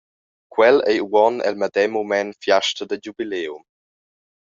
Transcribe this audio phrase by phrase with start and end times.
[0.55, 3.63] Quel ei uonn el medem mument fiasta da giubileum.